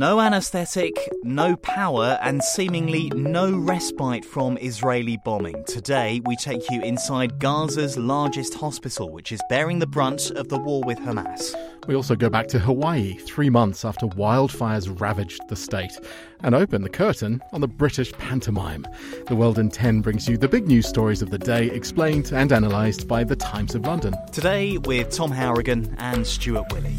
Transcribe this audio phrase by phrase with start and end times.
[0.00, 5.62] No anaesthetic, no power, and seemingly no respite from Israeli bombing.
[5.66, 10.58] Today, we take you inside Gaza's largest hospital, which is bearing the brunt of the
[10.58, 11.54] war with Hamas.
[11.86, 15.92] We also go back to Hawaii, three months after wildfires ravaged the state,
[16.42, 18.86] and open the curtain on the British pantomime.
[19.26, 22.50] The World in 10 brings you the big news stories of the day, explained and
[22.52, 24.14] analysed by The Times of London.
[24.32, 26.96] Today, with Tom Harrigan and Stuart Willey.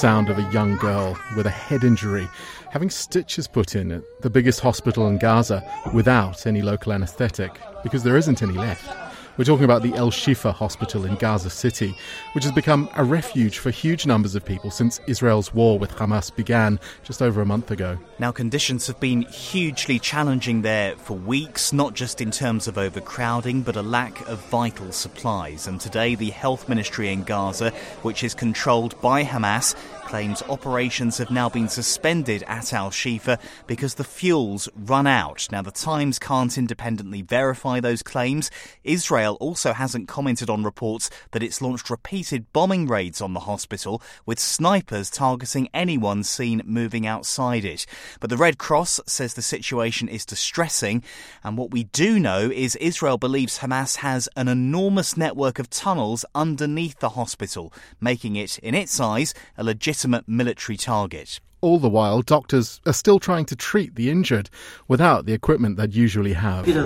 [0.00, 2.26] Sound of a young girl with a head injury
[2.70, 5.62] having stitches put in at the biggest hospital in Gaza
[5.92, 9.09] without any local anaesthetic because there isn't any left.
[9.40, 11.96] We're talking about the El Shifa Hospital in Gaza City,
[12.34, 16.30] which has become a refuge for huge numbers of people since Israel's war with Hamas
[16.36, 17.96] began just over a month ago.
[18.18, 23.62] Now, conditions have been hugely challenging there for weeks, not just in terms of overcrowding,
[23.62, 25.66] but a lack of vital supplies.
[25.66, 27.70] And today, the health ministry in Gaza,
[28.02, 29.74] which is controlled by Hamas,
[30.10, 35.46] claims operations have now been suspended at Al Shifa because the fuels run out.
[35.52, 38.50] Now, the Times can't independently verify those claims.
[38.82, 44.02] Israel also hasn't commented on reports that it's launched repeated bombing raids on the hospital
[44.26, 47.86] with snipers targeting anyone seen moving outside it.
[48.20, 51.02] But the Red Cross says the situation is distressing,
[51.44, 56.24] and what we do know is Israel believes Hamas has an enormous network of tunnels
[56.34, 61.40] underneath the hospital, making it, in its eyes, a legitimate military target.
[61.62, 64.48] All the while, doctors are still trying to treat the injured
[64.88, 66.64] without the equipment they'd usually have.
[66.64, 66.76] This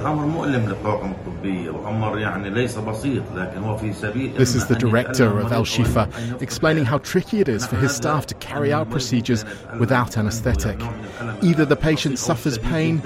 [4.54, 8.34] is the director of Al Shifa explaining how tricky it is for his staff to
[8.34, 9.44] carry out procedures
[9.78, 10.80] without anaesthetic.
[11.42, 13.00] Either the patient suffers pain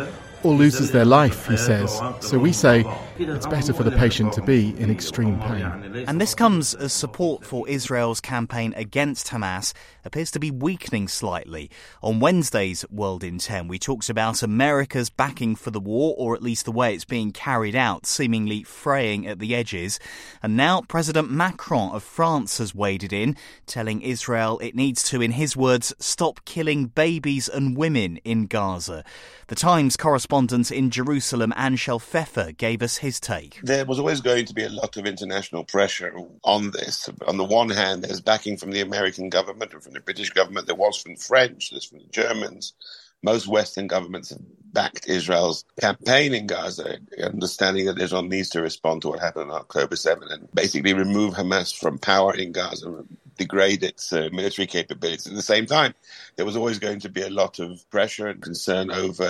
[0.44, 2.00] or loses their life, he says.
[2.20, 2.84] So we say
[3.18, 6.04] it's better for the patient to be in extreme pain.
[6.06, 9.72] And this comes as support for Israel's campaign against Hamas
[10.04, 11.70] appears to be weakening slightly.
[12.02, 16.42] On Wednesday's World in 10, we talked about America's backing for the war, or at
[16.42, 19.98] least the way it's being carried out, seemingly fraying at the edges.
[20.42, 25.32] And now President Macron of France has waded in, telling Israel it needs to, in
[25.32, 29.04] his words, stop killing babies and women in Gaza.
[29.48, 30.27] The Times correspondent
[30.70, 33.60] in Jerusalem, Anshel Pfeffer, gave us his take.
[33.62, 37.08] There was always going to be a lot of international pressure on this.
[37.26, 40.66] On the one hand, there's backing from the American government and from the British government.
[40.66, 42.74] There was from the French, there's from the Germans.
[43.22, 44.40] Most Western governments have
[44.72, 49.56] backed Israel's campaign in Gaza, understanding that Israel needs to respond to what happened on
[49.56, 53.02] October 7 and basically remove Hamas from power in Gaza,
[53.38, 55.26] degrade its uh, military capabilities.
[55.26, 55.94] At the same time,
[56.36, 59.28] there was always going to be a lot of pressure and concern over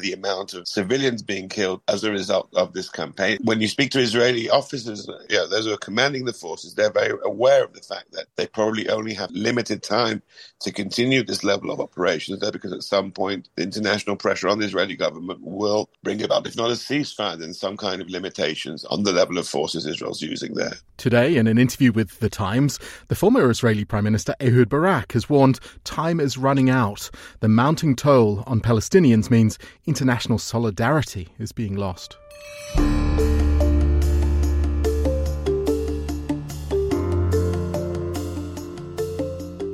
[0.00, 3.38] the amount of civilians being killed as a result of this campaign.
[3.44, 6.90] When you speak to Israeli officers, you know, those who are commanding the forces, they're
[6.90, 10.22] very aware of the fact that they probably only have limited time
[10.60, 14.58] to continue this level of operations there because at some point the international pressure on
[14.58, 18.84] the Israeli government will bring about, if not a ceasefire, then some kind of limitations
[18.86, 20.74] on the level of forces Israel's using there.
[20.96, 25.28] Today, in an interview with The Times, the former Israeli Prime Minister Ehud Barak has
[25.28, 27.10] warned time is running out.
[27.40, 32.16] The mounting toll on Palestinians means international solidarity is being lost.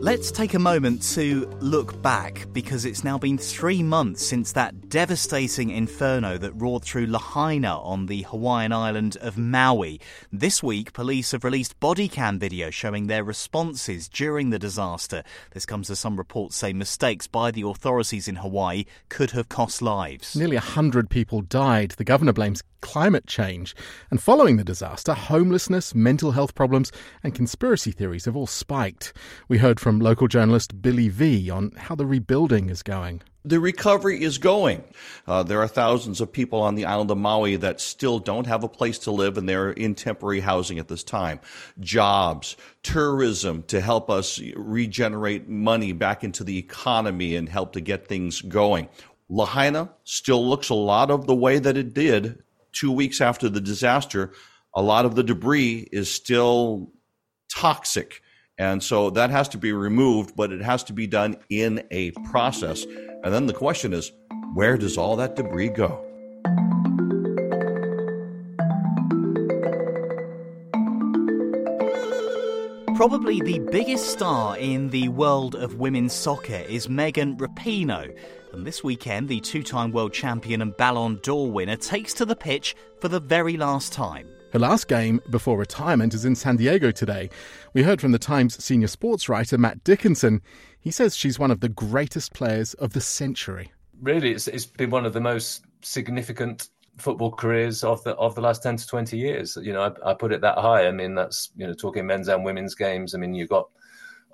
[0.04, 4.90] Let's take a moment to look back because it's now been three months since that
[4.90, 9.98] devastating inferno that roared through Lahaina on the Hawaiian island of Maui.
[10.30, 15.22] This week, police have released body cam video showing their responses during the disaster.
[15.52, 19.80] This comes as some reports say mistakes by the authorities in Hawaii could have cost
[19.80, 20.36] lives.
[20.36, 21.92] Nearly 100 people died.
[21.92, 23.74] The governor blames climate change.
[24.10, 26.92] And following the disaster, homelessness, mental health problems,
[27.22, 29.14] and conspiracy theories have all spiked.
[29.48, 34.22] We heard from local journalist Billy V on how the rebuilding is going the recovery
[34.22, 34.82] is going.
[35.26, 38.64] Uh, there are thousands of people on the island of Maui that still don't have
[38.64, 41.40] a place to live and they're in temporary housing at this time.
[41.78, 48.06] Jobs, tourism to help us regenerate money back into the economy and help to get
[48.06, 48.88] things going.
[49.28, 52.42] Lahaina still looks a lot of the way that it did
[52.74, 54.32] two weeks after the disaster.
[54.74, 56.92] A lot of the debris is still
[57.54, 58.20] toxic.
[58.58, 62.10] And so that has to be removed, but it has to be done in a
[62.30, 62.84] process.
[62.84, 64.12] And then the question is
[64.54, 66.00] where does all that debris go?
[72.94, 78.16] Probably the biggest star in the world of women's soccer is Megan Rapinoe.
[78.54, 82.36] And this weekend, the two time world champion and Ballon d'Or winner takes to the
[82.36, 84.28] pitch for the very last time.
[84.52, 87.30] Her last game before retirement is in San Diego today.
[87.72, 90.40] We heard from the Times senior sports writer Matt Dickinson.
[90.78, 93.72] He says she's one of the greatest players of the century.
[94.00, 96.68] Really, it's, it's been one of the most significant
[96.98, 100.14] football careers of the of the last 10 to 20 years you know I, I,
[100.14, 103.18] put it that high i mean that's you know talking men's and women's games i
[103.18, 103.68] mean you've got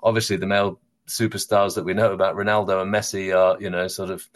[0.03, 0.79] obviously the male
[1.11, 4.27] superstars that we know about ronaldo and messi are you know sort of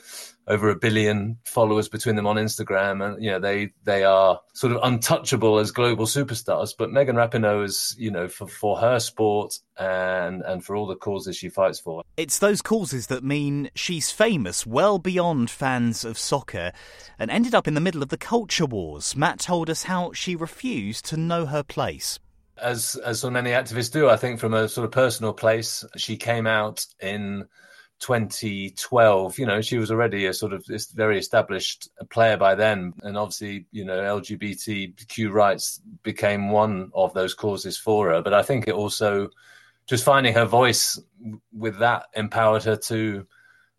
[0.47, 4.73] over a billion followers between them on Instagram, and you know they they are sort
[4.73, 6.75] of untouchable as global superstars.
[6.77, 10.97] But Megan Rapinoe is, you know, for for her sport and and for all the
[10.97, 12.03] causes she fights for.
[12.17, 16.73] It's those causes that mean she's famous well beyond fans of soccer,
[17.19, 19.17] and ended up in the middle of the culture wars.
[19.17, 22.19] Matt told us how she refused to know her place
[22.61, 26.17] as as so many activists do, I think from a sort of personal place, she
[26.17, 27.47] came out in
[28.01, 30.65] 2012, you know, she was already a sort of
[30.95, 32.93] very established player by then.
[33.03, 38.23] And obviously, you know, LGBTQ rights became one of those causes for her.
[38.23, 39.31] But I think it also,
[39.87, 41.01] just finding her voice
[41.53, 43.27] with that empowered her to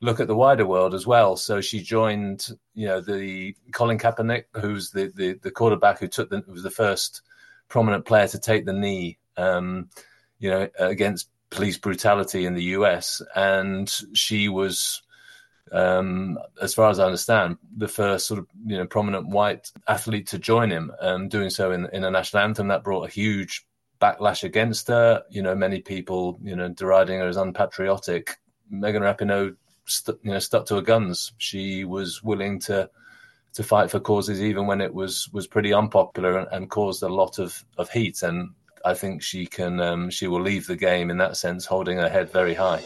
[0.02, 1.36] look at the wider world as well.
[1.36, 6.30] So she joined, you know, the Colin Kaepernick, who's the, the, the quarterback who took
[6.30, 7.22] the, was the first
[7.68, 9.90] prominent player to take the knee, um,
[10.40, 15.02] you know, against police brutality in the US, and she was,
[15.72, 20.28] um, as far as I understand, the first sort of you know prominent white athlete
[20.28, 23.66] to join him, um, doing so in in a national anthem that brought a huge
[24.02, 25.24] backlash against her.
[25.30, 28.38] You know, many people you know deriding her as unpatriotic.
[28.70, 31.34] Megan Rapinoe, st- you know, stuck to her guns.
[31.38, 32.90] She was willing to
[33.56, 37.10] to fight for causes even when it was was pretty unpopular and, and caused a
[37.10, 38.52] lot of of heat and
[38.86, 42.10] I think she can um, she will leave the game in that sense holding her
[42.10, 42.84] head very high.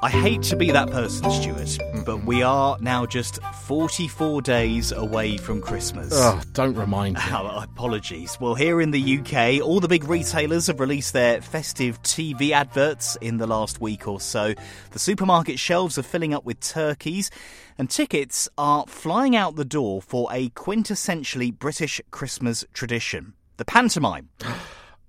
[0.00, 1.78] I hate to be that person, Stuart,
[2.08, 6.08] but we are now just 44 days away from Christmas.
[6.14, 7.20] Oh, don't remind me.
[7.30, 8.38] Oh, apologies.
[8.40, 13.16] Well, here in the UK, all the big retailers have released their festive TV adverts
[13.20, 14.54] in the last week or so.
[14.92, 17.30] The supermarket shelves are filling up with turkeys,
[17.76, 24.30] and tickets are flying out the door for a quintessentially British Christmas tradition the pantomime.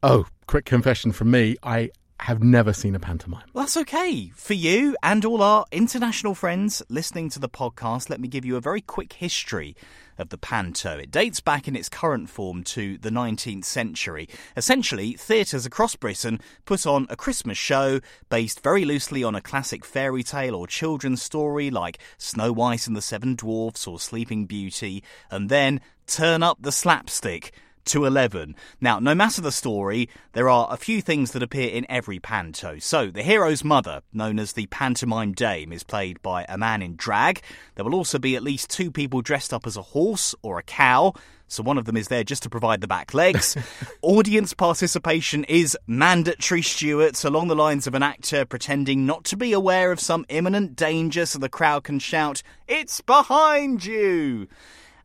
[0.02, 1.58] Oh, quick confession from me.
[1.62, 3.44] I have never seen a pantomime.
[3.54, 4.32] Well, that's okay.
[4.36, 8.58] For you and all our international friends listening to the podcast, let me give you
[8.58, 9.76] a very quick history
[10.18, 10.98] of the panto.
[10.98, 14.28] It dates back in its current form to the 19th century.
[14.58, 19.86] Essentially, theatres across Britain put on a Christmas show based very loosely on a classic
[19.86, 25.04] fairy tale or children's story like Snow White and the Seven Dwarfs or Sleeping Beauty,
[25.32, 27.54] and then turn up the slapstick
[27.86, 28.56] to 11.
[28.82, 32.80] Now, no matter the story, there are a few things that appear in every panto.
[32.80, 36.96] So, the hero's mother, known as the pantomime dame, is played by a man in
[36.96, 37.42] drag.
[37.76, 40.64] There will also be at least two people dressed up as a horse or a
[40.64, 41.14] cow.
[41.50, 43.58] So one of them is there just to provide the back legs.
[44.04, 49.52] Audience participation is mandatory, Stuart, along the lines of an actor pretending not to be
[49.52, 54.48] aware of some imminent danger so the crowd can shout, It's behind you!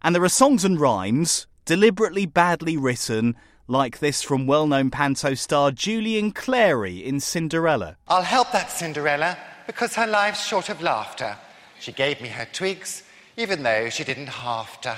[0.03, 5.35] And there are songs and rhymes deliberately badly written, like this from well known panto
[5.35, 7.97] star Julian Clary in Cinderella.
[8.09, 11.37] I'll help that Cinderella because her life's short of laughter.
[11.81, 13.03] She gave me her twigs,
[13.37, 14.97] even though she didn't have to.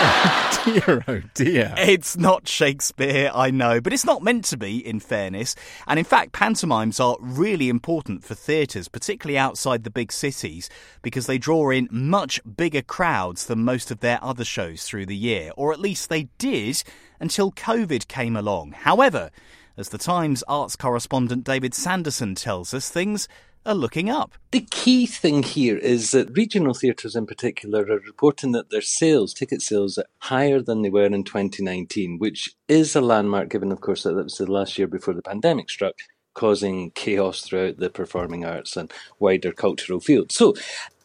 [0.64, 1.74] dear, oh dear.
[1.76, 5.54] It's not Shakespeare, I know, but it's not meant to be, in fairness.
[5.86, 10.70] And in fact, pantomimes are really important for theatres, particularly outside the big cities,
[11.02, 15.16] because they draw in much bigger crowds than most of their other shows through the
[15.16, 16.82] year, or at least they did
[17.18, 18.72] until COVID came along.
[18.72, 19.30] However,
[19.76, 23.28] as the Times arts correspondent David Sanderson tells us, things
[23.66, 24.34] are looking up.
[24.50, 29.34] The key thing here is that regional theatres in particular are reporting that their sales,
[29.34, 33.80] ticket sales, are higher than they were in 2019, which is a landmark given, of
[33.80, 35.94] course, that that was the last year before the pandemic struck
[36.34, 40.32] causing chaos throughout the performing arts and wider cultural field.
[40.32, 40.54] So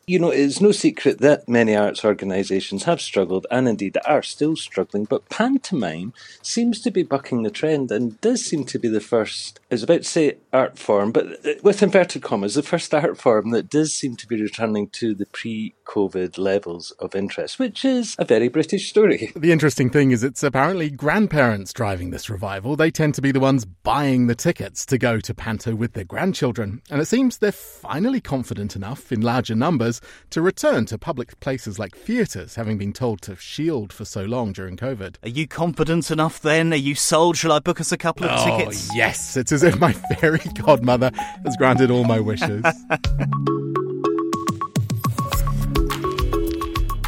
[0.07, 4.55] you know, it's no secret that many arts organisations have struggled and indeed are still
[4.55, 9.00] struggling, but pantomime seems to be bucking the trend and does seem to be the
[9.00, 12.93] first, I was about to say art form, but uh, with inverted commas, the first
[12.93, 17.57] art form that does seem to be returning to the pre COVID levels of interest,
[17.59, 19.31] which is a very British story.
[19.45, 22.75] The interesting thing is it's apparently grandparents driving this revival.
[22.75, 26.03] They tend to be the ones buying the tickets to go to Panto with their
[26.03, 26.81] grandchildren.
[26.89, 29.95] And it seems they're finally confident enough in larger numbers
[30.30, 34.54] to return to public places like theatres, having been told to shield for so long
[34.54, 35.16] during COVID.
[35.24, 36.74] Are you confident enough then?
[36.74, 37.38] Are you sold?
[37.38, 38.90] Shall I book us a couple of oh, tickets?
[38.96, 41.12] Yes, it's as if my fairy godmother
[41.44, 42.64] has granted all my wishes.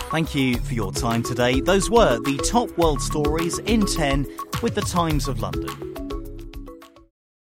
[0.10, 1.62] Thank you for your time today.
[1.62, 4.26] Those were the top world stories in 10
[4.64, 5.87] with the Times of London.